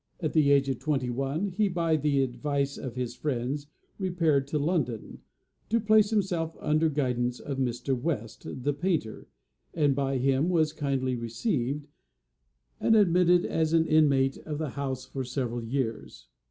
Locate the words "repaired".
3.99-4.47